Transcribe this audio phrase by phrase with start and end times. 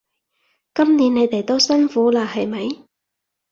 [0.73, 2.85] 今年你哋都辛苦喇係咪？